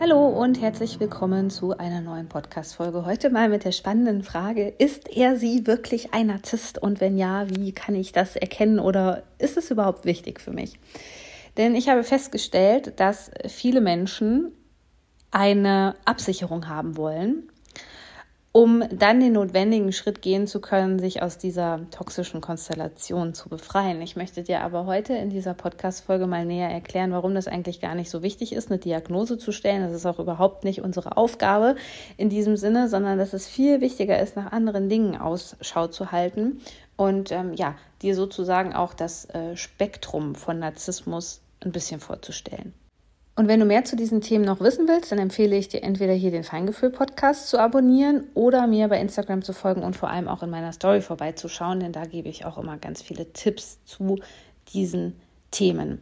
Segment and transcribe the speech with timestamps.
[0.00, 3.04] Hallo und herzlich willkommen zu einer neuen Podcast-Folge.
[3.04, 6.80] Heute mal mit der spannenden Frage: Ist er sie wirklich ein Narzisst?
[6.80, 10.78] Und wenn ja, wie kann ich das erkennen oder ist es überhaupt wichtig für mich?
[11.56, 14.52] Denn ich habe festgestellt, dass viele Menschen
[15.32, 17.50] eine Absicherung haben wollen
[18.58, 24.02] um dann den notwendigen Schritt gehen zu können, sich aus dieser toxischen Konstellation zu befreien.
[24.02, 27.94] Ich möchte dir aber heute in dieser Podcast-Folge mal näher erklären, warum das eigentlich gar
[27.94, 29.82] nicht so wichtig ist, eine Diagnose zu stellen.
[29.84, 31.76] Das ist auch überhaupt nicht unsere Aufgabe
[32.16, 36.60] in diesem Sinne, sondern dass es viel wichtiger ist, nach anderen Dingen Ausschau zu halten
[36.96, 42.74] und ähm, ja, dir sozusagen auch das äh, Spektrum von Narzissmus ein bisschen vorzustellen.
[43.38, 46.12] Und wenn du mehr zu diesen Themen noch wissen willst, dann empfehle ich dir entweder
[46.12, 50.42] hier den Feingefühl-Podcast zu abonnieren oder mir bei Instagram zu folgen und vor allem auch
[50.42, 54.16] in meiner Story vorbeizuschauen, denn da gebe ich auch immer ganz viele Tipps zu
[54.74, 55.14] diesen
[55.52, 56.00] Themen.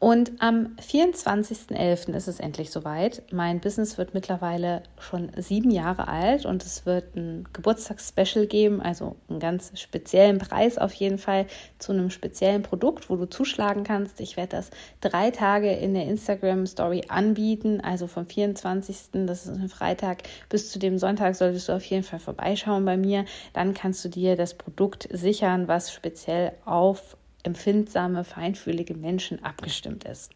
[0.00, 2.14] Und am 24.11.
[2.14, 3.22] ist es endlich soweit.
[3.32, 9.16] Mein Business wird mittlerweile schon sieben Jahre alt und es wird ein Geburtstagsspecial geben, also
[9.28, 11.44] einen ganz speziellen Preis auf jeden Fall
[11.78, 14.20] zu einem speziellen Produkt, wo du zuschlagen kannst.
[14.20, 14.70] Ich werde das
[15.02, 19.26] drei Tage in der Instagram Story anbieten, also vom 24.
[19.26, 22.96] das ist ein Freitag bis zu dem Sonntag solltest du auf jeden Fall vorbeischauen bei
[22.96, 23.26] mir.
[23.52, 30.30] Dann kannst du dir das Produkt sichern, was speziell auf empfindsame, feinfühlige Menschen abgestimmt ist.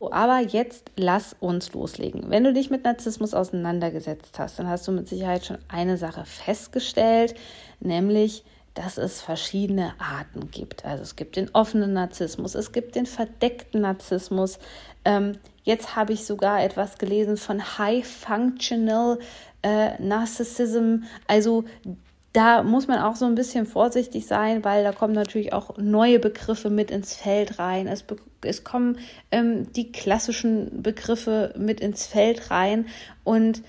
[0.00, 2.30] Aber jetzt lass uns loslegen.
[2.30, 6.24] Wenn du dich mit Narzissmus auseinandergesetzt hast, dann hast du mit Sicherheit schon eine Sache
[6.24, 7.34] festgestellt,
[7.80, 10.84] nämlich, dass es verschiedene Arten gibt.
[10.84, 14.60] Also es gibt den offenen Narzissmus, es gibt den verdeckten Narzissmus.
[15.04, 19.18] Ähm, jetzt habe ich sogar etwas gelesen von High Functional
[19.62, 21.64] äh, Narcissism, also
[22.38, 26.20] da muss man auch so ein bisschen vorsichtig sein, weil da kommen natürlich auch neue
[26.20, 27.88] Begriffe mit ins Feld rein.
[27.88, 28.04] Es,
[28.42, 29.00] es kommen
[29.32, 32.86] ähm, die klassischen Begriffe mit ins Feld rein
[33.24, 33.64] und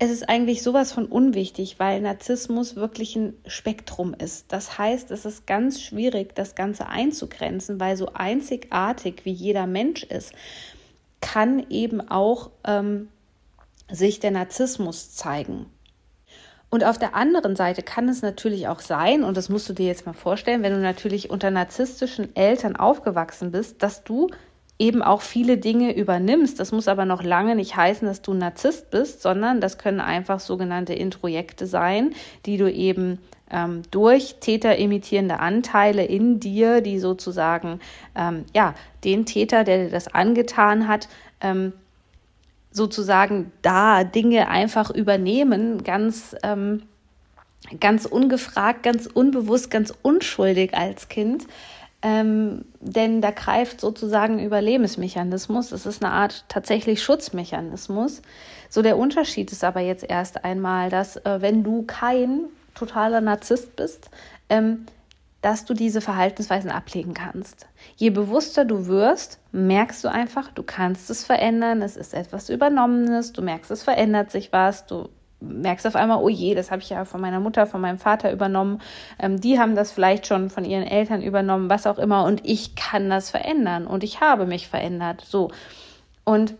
[0.00, 4.46] es ist eigentlich sowas von unwichtig, weil Narzissmus wirklich ein Spektrum ist.
[4.52, 10.02] Das heißt, es ist ganz schwierig, das Ganze einzugrenzen, weil so einzigartig wie jeder Mensch
[10.02, 10.32] ist,
[11.20, 13.10] kann eben auch ähm,
[13.88, 15.66] sich der Narzissmus zeigen.
[16.76, 19.86] Und auf der anderen Seite kann es natürlich auch sein, und das musst du dir
[19.86, 24.26] jetzt mal vorstellen, wenn du natürlich unter narzisstischen Eltern aufgewachsen bist, dass du
[24.78, 26.60] eben auch viele Dinge übernimmst.
[26.60, 30.00] Das muss aber noch lange nicht heißen, dass du ein Narzisst bist, sondern das können
[30.00, 32.12] einfach sogenannte Introjekte sein,
[32.44, 33.20] die du eben
[33.50, 37.80] ähm, durch täterimitierende Anteile in dir, die sozusagen
[38.14, 41.08] ähm, ja den Täter, der dir das angetan hat,
[41.40, 41.72] ähm,
[42.76, 46.82] sozusagen da Dinge einfach übernehmen, ganz, ähm,
[47.80, 51.46] ganz ungefragt, ganz unbewusst, ganz unschuldig als Kind.
[52.02, 55.72] Ähm, denn da greift sozusagen Überlebensmechanismus.
[55.72, 58.20] Es ist eine Art tatsächlich Schutzmechanismus.
[58.68, 62.44] So der Unterschied ist aber jetzt erst einmal, dass äh, wenn du kein
[62.74, 64.10] totaler Narzisst bist,
[64.50, 64.84] ähm,
[65.46, 67.68] dass du diese Verhaltensweisen ablegen kannst.
[67.94, 73.32] Je bewusster du wirst, merkst du einfach, du kannst es verändern, es ist etwas Übernommenes,
[73.32, 75.08] du merkst, es verändert sich was, du
[75.38, 78.32] merkst auf einmal, oh je, das habe ich ja von meiner Mutter, von meinem Vater
[78.32, 78.80] übernommen,
[79.20, 82.74] ähm, die haben das vielleicht schon von ihren Eltern übernommen, was auch immer, und ich
[82.74, 85.24] kann das verändern und ich habe mich verändert.
[85.24, 85.52] So.
[86.24, 86.56] Und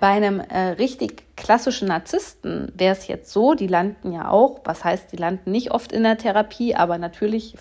[0.00, 4.84] bei einem äh, richtig klassischen Narzissten wäre es jetzt so, die landen ja auch, was
[4.84, 7.54] heißt, die landen nicht oft in der Therapie, aber natürlich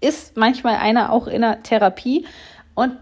[0.00, 2.26] ist manchmal einer auch in der Therapie
[2.74, 2.96] und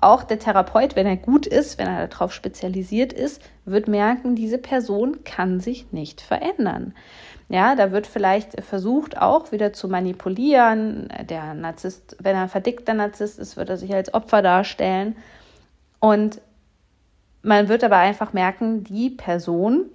[0.00, 4.58] auch der Therapeut, wenn er gut ist, wenn er darauf spezialisiert ist, wird merken, diese
[4.58, 6.94] Person kann sich nicht verändern.
[7.48, 11.08] Ja, da wird vielleicht versucht, auch wieder zu manipulieren.
[11.28, 15.16] Der Narzisst, wenn er ein verdickter Narzisst ist, wird er sich als Opfer darstellen.
[16.00, 16.40] Und
[17.44, 19.86] man wird aber einfach merken, die Person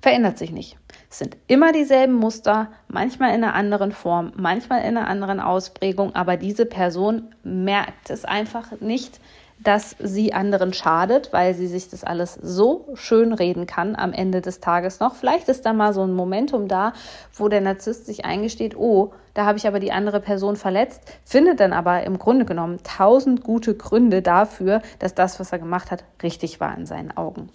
[0.00, 0.76] verändert sich nicht.
[1.10, 6.14] Es sind immer dieselben Muster, manchmal in einer anderen Form, manchmal in einer anderen Ausprägung,
[6.14, 9.20] aber diese Person merkt es einfach nicht,
[9.60, 14.40] dass sie anderen schadet, weil sie sich das alles so schön reden kann am Ende
[14.42, 15.14] des Tages noch.
[15.14, 16.92] Vielleicht ist da mal so ein Momentum da,
[17.32, 21.60] wo der Narzisst sich eingesteht, oh, da habe ich aber die andere Person verletzt, findet
[21.60, 26.04] dann aber im Grunde genommen tausend gute Gründe dafür, dass das, was er gemacht hat,
[26.22, 27.50] richtig war in seinen Augen.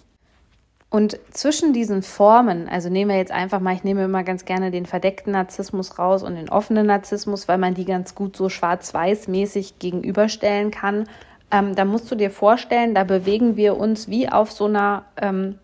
[0.90, 4.72] Und zwischen diesen Formen, also nehmen wir jetzt einfach mal, ich nehme immer ganz gerne
[4.72, 9.78] den verdeckten Narzissmus raus und den offenen Narzissmus, weil man die ganz gut so schwarz-weiß-mäßig
[9.78, 11.08] gegenüberstellen kann.
[11.52, 15.58] Ähm, da musst du dir vorstellen, da bewegen wir uns wie auf so einer ähm,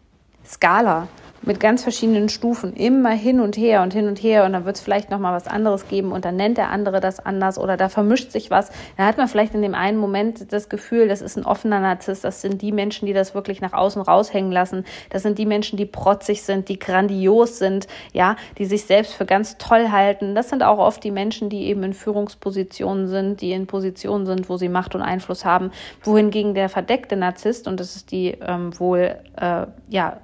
[0.44, 1.08] Skala
[1.46, 4.76] mit ganz verschiedenen Stufen immer hin und her und hin und her und dann wird
[4.76, 7.76] es vielleicht noch mal was anderes geben und dann nennt der andere das anders oder
[7.76, 8.70] da vermischt sich was.
[8.96, 12.24] Dann hat man vielleicht in dem einen Moment das Gefühl, das ist ein offener Narzisst,
[12.24, 14.84] das sind die Menschen, die das wirklich nach außen raushängen lassen.
[15.10, 19.24] Das sind die Menschen, die protzig sind, die grandios sind, ja, die sich selbst für
[19.24, 20.34] ganz toll halten.
[20.34, 24.48] Das sind auch oft die Menschen, die eben in Führungspositionen sind, die in Positionen sind,
[24.48, 25.70] wo sie Macht und Einfluss haben,
[26.02, 30.18] wohingegen der verdeckte Narzisst und das ist die ähm, wohl äh, ja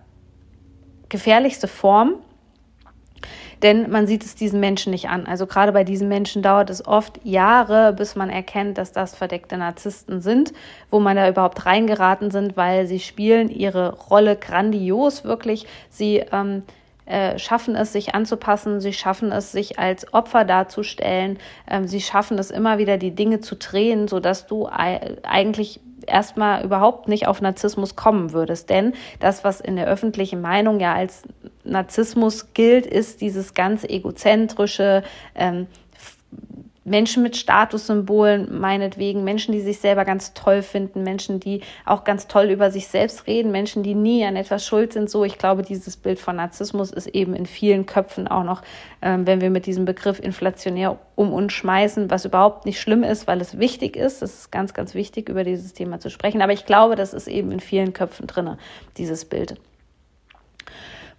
[1.12, 2.14] gefährlichste Form,
[3.62, 5.26] denn man sieht es diesen Menschen nicht an.
[5.26, 9.56] Also gerade bei diesen Menschen dauert es oft Jahre, bis man erkennt, dass das verdeckte
[9.56, 10.53] Narzissten sind,
[10.91, 15.67] wo man da überhaupt reingeraten sind, weil sie spielen ihre Rolle grandios wirklich.
[15.91, 16.64] Sie ähm,
[17.05, 21.38] äh, schaffen es, sich anzupassen, sie schaffen es, sich als Opfer darzustellen,
[21.69, 27.08] ähm, sie schaffen es immer wieder, die Dinge zu drehen, sodass du eigentlich erstmal überhaupt
[27.08, 28.70] nicht auf Narzissmus kommen würdest.
[28.70, 31.22] Denn das, was in der öffentlichen Meinung ja als
[31.64, 35.02] Narzissmus gilt, ist dieses ganz egozentrische,
[35.34, 35.66] ähm,
[36.84, 42.26] Menschen mit Statussymbolen, meinetwegen, Menschen, die sich selber ganz toll finden, Menschen, die auch ganz
[42.26, 45.08] toll über sich selbst reden, Menschen, die nie an etwas schuld sind.
[45.08, 48.62] So, ich glaube, dieses Bild von Narzissmus ist eben in vielen Köpfen auch noch,
[49.00, 53.29] ähm, wenn wir mit diesem Begriff inflationär um uns schmeißen, was überhaupt nicht schlimm ist,
[53.29, 54.23] weil es wichtig ist.
[54.23, 56.43] Es ist ganz, ganz wichtig, über dieses Thema zu sprechen.
[56.43, 58.56] Aber ich glaube, das ist eben in vielen Köpfen drin,
[58.96, 59.56] dieses Bild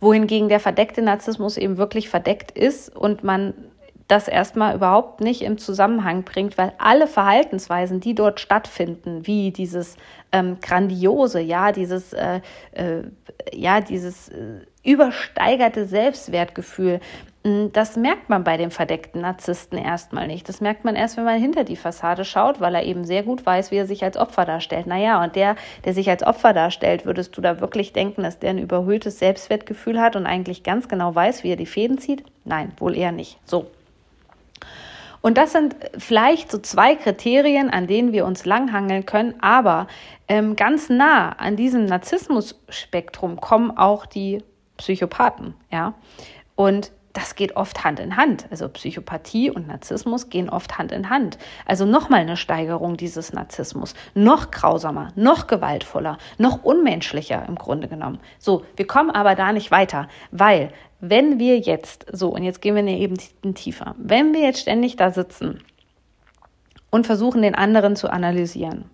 [0.03, 3.53] wohingegen der verdeckte Narzissmus eben wirklich verdeckt ist und man
[4.07, 9.95] das erstmal überhaupt nicht im Zusammenhang bringt, weil alle Verhaltensweisen, die dort stattfinden, wie dieses
[10.31, 12.41] ähm, grandiose, ja, dieses, äh,
[12.71, 13.03] äh,
[13.53, 16.99] ja, dieses äh, übersteigerte Selbstwertgefühl,
[17.45, 20.47] hm, das merkt man bei dem verdeckten Narzissten erstmal nicht.
[20.47, 23.45] Das merkt man erst, wenn man hinter die Fassade schaut, weil er eben sehr gut
[23.45, 24.87] weiß, wie er sich als Opfer darstellt.
[24.87, 28.51] Naja, und der, der sich als Opfer darstellt, würdest du da wirklich denken, dass der
[28.51, 32.23] ein überhöhtes Selbstwertgefühl hat und eigentlich ganz genau weiß, wie er die Fäden zieht?
[32.45, 33.39] Nein, wohl eher nicht.
[33.45, 33.67] So.
[35.21, 39.87] Und das sind vielleicht so zwei Kriterien, an denen wir uns langhangeln können, aber
[40.27, 44.43] ähm, ganz nah an diesem Narzissmus-Spektrum kommen auch die
[44.77, 45.93] Psychopathen, ja.
[46.55, 48.47] Und das geht oft Hand in Hand.
[48.49, 51.37] Also Psychopathie und Narzissmus gehen oft Hand in Hand.
[51.65, 53.93] Also nochmal eine Steigerung dieses Narzissmus.
[54.15, 58.19] Noch grausamer, noch gewaltvoller, noch unmenschlicher im Grunde genommen.
[58.39, 62.75] So, wir kommen aber da nicht weiter, weil wenn wir jetzt, so, und jetzt gehen
[62.75, 63.17] wir eben
[63.53, 65.59] tiefer, wenn wir jetzt ständig da sitzen
[66.89, 68.85] und versuchen, den anderen zu analysieren,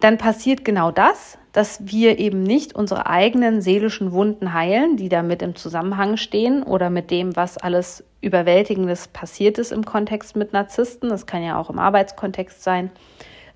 [0.00, 5.40] dann passiert genau das, dass wir eben nicht unsere eigenen seelischen Wunden heilen, die damit
[5.40, 11.08] im Zusammenhang stehen oder mit dem, was alles Überwältigendes passiert ist im Kontext mit Narzissten.
[11.08, 12.90] Das kann ja auch im Arbeitskontext sein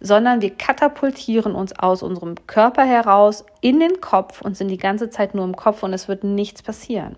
[0.01, 5.11] sondern wir katapultieren uns aus unserem Körper heraus in den Kopf und sind die ganze
[5.11, 7.17] Zeit nur im Kopf und es wird nichts passieren.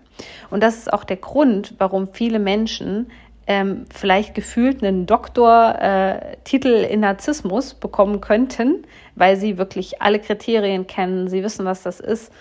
[0.49, 3.11] Und das ist auch der Grund, warum viele Menschen
[3.47, 10.87] ähm, vielleicht gefühlt einen Doktortitel äh, in Narzissmus bekommen könnten, weil sie wirklich alle Kriterien
[10.87, 12.31] kennen, sie wissen, was das ist.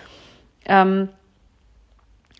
[0.66, 1.08] Ähm,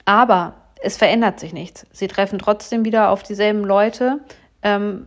[0.05, 1.87] aber es verändert sich nichts.
[1.93, 4.21] Sie treffen trotzdem wieder auf dieselben Leute.
[4.63, 5.07] Ähm,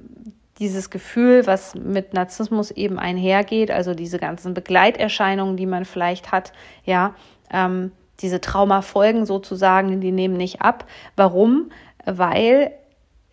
[0.59, 6.53] dieses Gefühl, was mit Narzissmus eben einhergeht, also diese ganzen Begleiterscheinungen, die man vielleicht hat,
[6.85, 7.15] ja,
[7.51, 10.85] ähm, diese Traumafolgen sozusagen, die nehmen nicht ab.
[11.15, 11.71] Warum?
[12.05, 12.71] Weil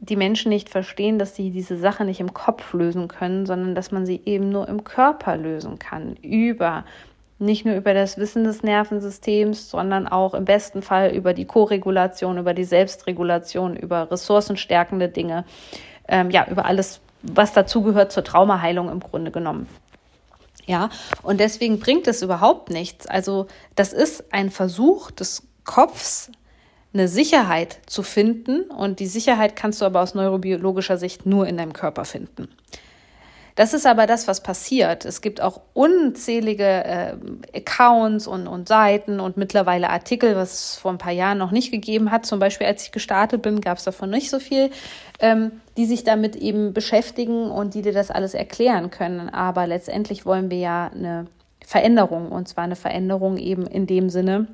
[0.00, 3.92] die Menschen nicht verstehen, dass sie diese Sache nicht im Kopf lösen können, sondern dass
[3.92, 6.16] man sie eben nur im Körper lösen kann.
[6.16, 6.84] Über
[7.38, 12.38] nicht nur über das Wissen des Nervensystems, sondern auch im besten Fall über die Koregulation,
[12.38, 15.44] über die Selbstregulation, über ressourcenstärkende Dinge,
[16.08, 19.68] ähm, ja, über alles, was dazugehört zur Traumaheilung im Grunde genommen.
[20.66, 20.90] Ja,
[21.22, 23.06] und deswegen bringt es überhaupt nichts.
[23.06, 26.30] Also, das ist ein Versuch des Kopfs,
[26.92, 28.62] eine Sicherheit zu finden.
[28.62, 32.48] Und die Sicherheit kannst du aber aus neurobiologischer Sicht nur in deinem Körper finden.
[33.56, 35.04] Das ist aber das, was passiert.
[35.04, 37.14] Es gibt auch unzählige äh,
[37.54, 41.70] Accounts und, und Seiten und mittlerweile Artikel, was es vor ein paar Jahren noch nicht
[41.70, 42.24] gegeben hat.
[42.24, 44.70] Zum Beispiel, als ich gestartet bin, gab es davon nicht so viel,
[45.18, 49.28] ähm, die sich damit eben beschäftigen und die dir das alles erklären können.
[49.28, 51.26] Aber letztendlich wollen wir ja eine
[51.66, 54.46] Veränderung und zwar eine Veränderung eben in dem Sinne,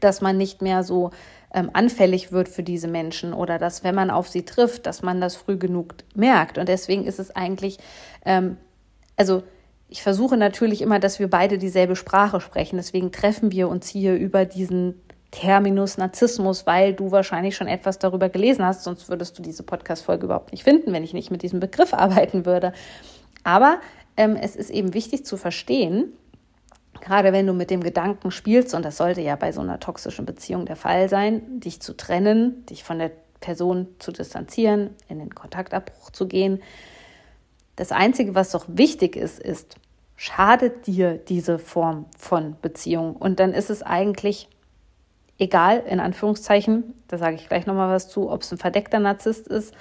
[0.00, 1.10] dass man nicht mehr so
[1.54, 5.20] ähm, anfällig wird für diese Menschen oder dass, wenn man auf sie trifft, dass man
[5.20, 6.58] das früh genug merkt.
[6.58, 7.78] Und deswegen ist es eigentlich,
[8.24, 8.56] ähm,
[9.16, 9.42] also
[9.88, 12.76] ich versuche natürlich immer, dass wir beide dieselbe Sprache sprechen.
[12.76, 15.00] Deswegen treffen wir uns hier über diesen
[15.30, 20.26] Terminus Narzissmus, weil du wahrscheinlich schon etwas darüber gelesen hast, sonst würdest du diese Podcast-Folge
[20.26, 22.72] überhaupt nicht finden, wenn ich nicht mit diesem Begriff arbeiten würde.
[23.44, 23.80] Aber
[24.16, 26.12] ähm, es ist eben wichtig zu verstehen,
[27.00, 30.26] gerade wenn du mit dem Gedanken spielst, und das sollte ja bei so einer toxischen
[30.26, 33.10] Beziehung der Fall sein, dich zu trennen, dich von der
[33.40, 36.62] Person zu distanzieren, in den Kontaktabbruch zu gehen.
[37.76, 39.76] Das Einzige, was doch wichtig ist, ist,
[40.16, 43.16] schadet dir diese Form von Beziehung?
[43.16, 44.48] Und dann ist es eigentlich
[45.38, 49.46] egal, in Anführungszeichen, da sage ich gleich nochmal was zu, ob es ein verdeckter Narzisst
[49.46, 49.74] ist,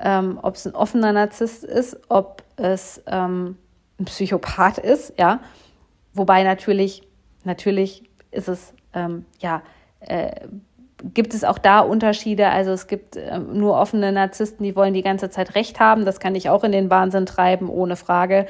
[0.00, 3.56] ähm, ob es ein offener Narzisst ist, ob es ähm,
[3.98, 5.40] ein Psychopath ist, ja.
[6.18, 7.02] Wobei natürlich,
[7.44, 9.62] natürlich ist es, ähm, ja,
[10.00, 10.32] äh,
[11.14, 12.48] gibt es auch da Unterschiede.
[12.48, 16.04] Also es gibt äh, nur offene Narzissten, die wollen die ganze Zeit Recht haben.
[16.04, 18.46] Das kann ich auch in den Wahnsinn treiben, ohne Frage.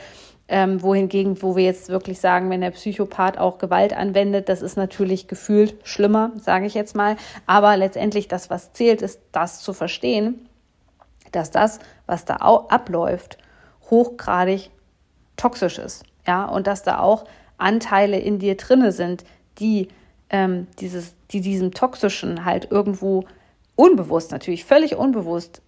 [0.50, 4.78] Ähm, wohingegen, wo wir jetzt wirklich sagen, wenn der Psychopath auch Gewalt anwendet, das ist
[4.78, 7.16] natürlich gefühlt schlimmer, sage ich jetzt mal.
[7.44, 10.48] Aber letztendlich das, was zählt, ist das zu verstehen,
[11.32, 13.37] dass das, was da abläuft,
[13.90, 14.70] hochgradig
[15.37, 16.04] toxisch ist.
[16.26, 17.25] Ja, und dass da auch
[17.59, 19.25] Anteile in dir drinne sind,
[19.59, 19.88] die
[20.31, 23.25] ähm, dieses, die diesem Toxischen halt irgendwo
[23.75, 25.62] unbewusst, natürlich völlig unbewusst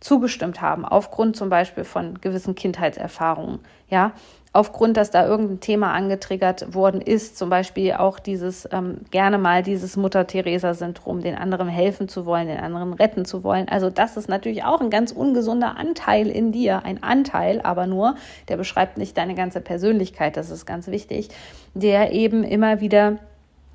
[0.00, 4.12] zugestimmt haben, aufgrund zum Beispiel von gewissen Kindheitserfahrungen, ja,
[4.56, 9.62] aufgrund, dass da irgendein Thema angetriggert worden ist, zum Beispiel auch dieses ähm, gerne mal
[9.62, 13.68] dieses Mutter-Theresa-Syndrom, den anderen helfen zu wollen, den anderen retten zu wollen.
[13.68, 18.16] Also das ist natürlich auch ein ganz ungesunder Anteil in dir, ein Anteil, aber nur,
[18.48, 21.28] der beschreibt nicht deine ganze Persönlichkeit, das ist ganz wichtig,
[21.74, 23.18] der eben immer wieder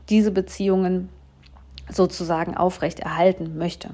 [0.09, 1.09] diese Beziehungen
[1.89, 3.91] sozusagen aufrechterhalten möchte.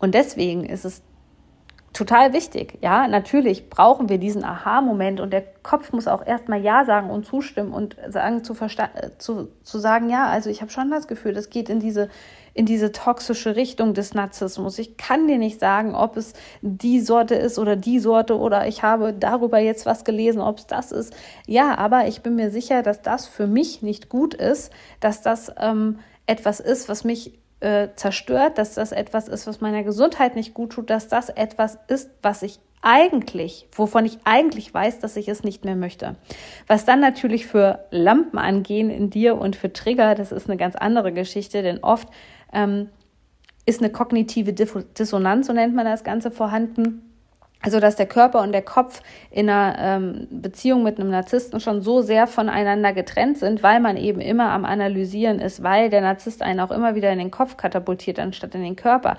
[0.00, 1.02] Und deswegen ist es
[1.98, 2.78] total wichtig.
[2.80, 7.26] Ja, natürlich brauchen wir diesen Aha-Moment und der Kopf muss auch erstmal Ja sagen und
[7.26, 8.54] zustimmen und sagen zu,
[9.18, 12.08] zu, zu sagen, ja, also ich habe schon das Gefühl, das geht in diese,
[12.54, 14.78] in diese toxische Richtung des Narzissmus.
[14.78, 18.84] Ich kann dir nicht sagen, ob es die Sorte ist oder die Sorte oder ich
[18.84, 21.12] habe darüber jetzt was gelesen, ob es das ist.
[21.48, 25.52] Ja, aber ich bin mir sicher, dass das für mich nicht gut ist, dass das
[25.58, 30.54] ähm, etwas ist, was mich äh, zerstört, dass das etwas ist, was meiner Gesundheit nicht
[30.54, 35.28] gut tut, dass das etwas ist, was ich eigentlich, wovon ich eigentlich weiß, dass ich
[35.28, 36.14] es nicht mehr möchte.
[36.68, 40.76] Was dann natürlich für Lampen angehen in dir und für Trigger, das ist eine ganz
[40.76, 42.08] andere Geschichte, denn oft
[42.52, 42.88] ähm,
[43.66, 47.07] ist eine kognitive Dissonanz, so nennt man das Ganze, vorhanden
[47.60, 51.82] also, dass der Körper und der Kopf in einer ähm, Beziehung mit einem Narzissten schon
[51.82, 56.40] so sehr voneinander getrennt sind, weil man eben immer am Analysieren ist, weil der Narzisst
[56.42, 59.16] einen auch immer wieder in den Kopf katapultiert, anstatt in den Körper,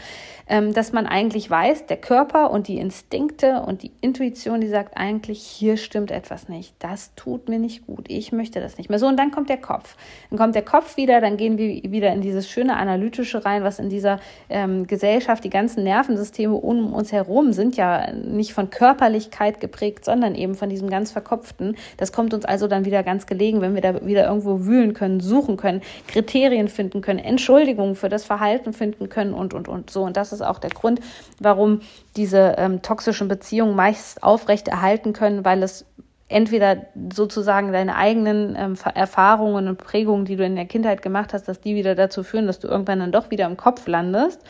[0.47, 4.95] ähm, dass man eigentlich weiß, der Körper und die Instinkte und die Intuition, die sagt
[4.95, 8.99] eigentlich, hier stimmt etwas nicht, das tut mir nicht gut, ich möchte das nicht mehr.
[8.99, 9.97] So, und dann kommt der Kopf.
[10.29, 13.79] Dann kommt der Kopf wieder, dann gehen wir wieder in dieses schöne Analytische rein, was
[13.79, 19.59] in dieser ähm, Gesellschaft, die ganzen Nervensysteme um uns herum sind ja nicht von Körperlichkeit
[19.59, 21.75] geprägt, sondern eben von diesem ganz Verkopften.
[21.97, 25.19] Das kommt uns also dann wieder ganz gelegen, wenn wir da wieder irgendwo wühlen können,
[25.19, 30.03] suchen können, Kriterien finden können, Entschuldigungen für das Verhalten finden können und, und, und so.
[30.03, 30.99] Und das ist auch der Grund,
[31.39, 31.81] warum
[32.15, 35.85] diese ähm, toxischen Beziehungen meist aufrecht erhalten können, weil es
[36.29, 41.47] entweder sozusagen deine eigenen ähm, Erfahrungen und Prägungen, die du in der Kindheit gemacht hast,
[41.47, 44.41] dass die wieder dazu führen, dass du irgendwann dann doch wieder im Kopf landest,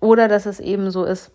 [0.00, 1.32] oder dass es eben so ist,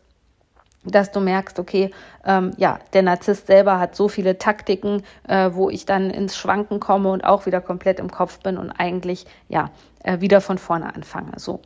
[0.85, 1.91] dass du merkst, okay,
[2.25, 6.79] ähm, ja, der Narzisst selber hat so viele Taktiken, äh, wo ich dann ins Schwanken
[6.79, 9.71] komme und auch wieder komplett im Kopf bin und eigentlich ja
[10.03, 11.31] äh, wieder von vorne anfange.
[11.37, 11.61] So.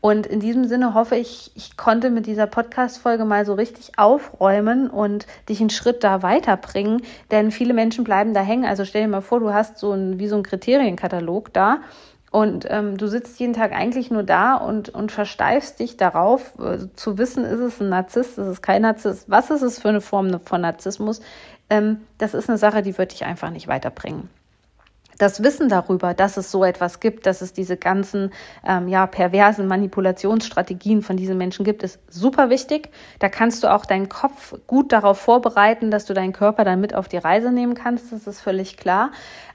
[0.00, 4.90] Und in diesem Sinne hoffe ich, ich konnte mit dieser Podcast-Folge mal so richtig aufräumen
[4.90, 8.64] und dich einen Schritt da weiterbringen, denn viele Menschen bleiben da hängen.
[8.64, 11.82] Also stell dir mal vor, du hast so ein, wie so ein Kriterienkatalog da
[12.32, 16.88] und ähm, du sitzt jeden Tag eigentlich nur da und, und versteifst dich darauf, äh,
[16.96, 20.00] zu wissen, ist es ein Narzisst, ist es kein Narzisst, was ist es für eine
[20.00, 21.20] Form von Narzissmus.
[21.68, 24.30] Ähm, das ist eine Sache, die wird dich einfach nicht weiterbringen.
[25.18, 28.32] Das Wissen darüber, dass es so etwas gibt, dass es diese ganzen
[28.66, 32.88] ähm, ja, perversen Manipulationsstrategien von diesen Menschen gibt, ist super wichtig.
[33.18, 36.94] Da kannst du auch deinen Kopf gut darauf vorbereiten, dass du deinen Körper dann mit
[36.94, 38.10] auf die Reise nehmen kannst.
[38.10, 39.10] Das ist völlig klar.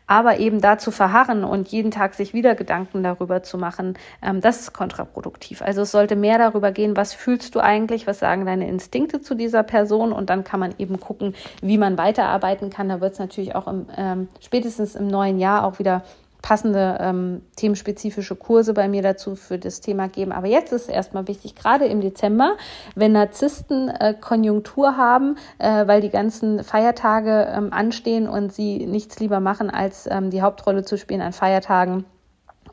[0.08, 4.42] Aber eben da zu verharren und jeden Tag sich wieder Gedanken darüber zu machen, ähm,
[4.42, 5.62] das ist kontraproduktiv.
[5.62, 9.36] Also es sollte mehr darüber gehen, was fühlst du eigentlich, was sagen deine Instinkte zu
[9.36, 12.90] dieser Person und dann kann man eben gucken, wie man weiterarbeiten kann.
[12.90, 16.04] Da wird es natürlich auch im, ähm, spätestens im neuen Jahr auch wieder
[16.48, 20.32] passende ähm, themenspezifische Kurse bei mir dazu für das Thema geben.
[20.32, 22.56] Aber jetzt ist erstmal wichtig, gerade im Dezember,
[22.96, 29.20] wenn Narzissten äh, Konjunktur haben, äh, weil die ganzen Feiertage ähm, anstehen und sie nichts
[29.20, 32.06] lieber machen, als ähm, die Hauptrolle zu spielen an Feiertagen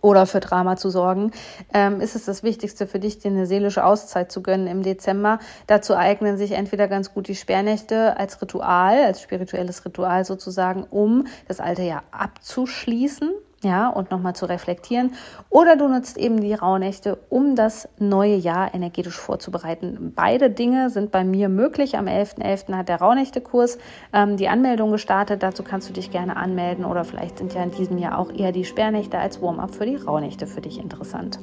[0.03, 1.33] oder für Drama zu sorgen,
[1.73, 5.41] ähm, ist es das Wichtigste für dich, dir eine seelische Auszeit zu gönnen im Dezember.
[5.67, 11.27] Dazu eignen sich entweder ganz gut die Sperrnächte als Ritual, als spirituelles Ritual sozusagen, um
[11.49, 13.33] das alte Jahr abzuschließen
[13.65, 15.15] ja, und nochmal zu reflektieren.
[15.51, 20.13] Oder du nutzt eben die Rauhnächte, um das neue Jahr energetisch vorzubereiten.
[20.15, 21.97] Beide Dinge sind bei mir möglich.
[21.99, 22.43] Am 11.11.
[22.43, 22.77] .11.
[22.77, 23.79] hat der Rauhnächte-Kurs
[24.13, 25.43] ähm, die Anmeldung gestartet.
[25.43, 28.53] Dazu kannst du dich gerne anmelden oder vielleicht sind ja in diesem Jahr auch eher
[28.53, 31.39] die Sperrnächte als Warm-up für die Rauhnächte für dich interessant.